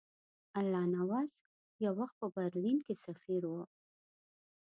[0.59, 1.31] الله نواز
[1.83, 3.63] یو وخت په برلین کې سفیر وو.